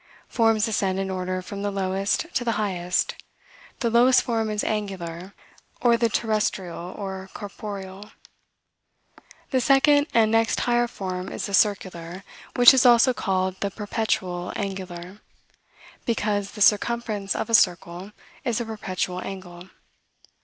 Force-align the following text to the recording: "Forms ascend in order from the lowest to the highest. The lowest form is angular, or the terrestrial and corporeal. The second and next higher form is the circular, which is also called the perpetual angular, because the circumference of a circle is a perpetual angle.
"Forms 0.27 0.67
ascend 0.67 0.99
in 0.99 1.11
order 1.11 1.43
from 1.43 1.61
the 1.61 1.69
lowest 1.69 2.25
to 2.33 2.43
the 2.43 2.53
highest. 2.53 3.13
The 3.81 3.91
lowest 3.91 4.23
form 4.23 4.49
is 4.49 4.63
angular, 4.63 5.35
or 5.79 5.95
the 5.95 6.09
terrestrial 6.09 6.95
and 7.07 7.31
corporeal. 7.35 8.09
The 9.51 9.61
second 9.61 10.07
and 10.11 10.31
next 10.31 10.61
higher 10.61 10.87
form 10.87 11.31
is 11.31 11.45
the 11.45 11.53
circular, 11.53 12.23
which 12.55 12.73
is 12.73 12.83
also 12.83 13.13
called 13.13 13.59
the 13.59 13.69
perpetual 13.69 14.51
angular, 14.55 15.21
because 16.05 16.53
the 16.53 16.61
circumference 16.61 17.35
of 17.35 17.47
a 17.47 17.53
circle 17.53 18.11
is 18.43 18.59
a 18.59 18.65
perpetual 18.65 19.21
angle. 19.23 19.69